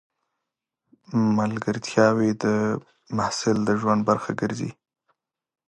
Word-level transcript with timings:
ملګرتیاوې 1.37 2.29
د 2.43 2.45
محصل 3.17 3.57
د 3.67 3.69
ژوند 3.79 4.01
برخه 4.09 4.31
ګرځي. 4.41 4.71